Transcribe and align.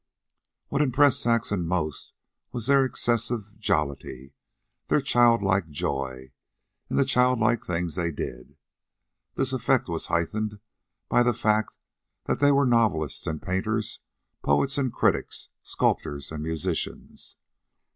What 0.69 0.81
impressed 0.81 1.21
Saxon 1.21 1.67
most 1.67 2.11
was 2.51 2.65
their 2.65 2.83
excessive 2.83 3.59
jollity, 3.59 4.33
their 4.87 4.99
childlike 4.99 5.69
joy, 5.69 6.31
and 6.89 6.97
the 6.97 7.05
childlike 7.05 7.63
things 7.65 7.93
they 7.93 8.09
did. 8.09 8.57
This 9.35 9.53
effect 9.53 9.87
was 9.87 10.07
heightened 10.07 10.59
by 11.07 11.21
the 11.21 11.35
fact 11.35 11.77
that 12.25 12.39
they 12.39 12.51
were 12.51 12.65
novelists 12.65 13.27
and 13.27 13.39
painters, 13.39 13.99
poets 14.41 14.79
and 14.79 14.91
critics, 14.91 15.49
sculptors 15.61 16.31
and 16.31 16.41
musicians. 16.41 17.35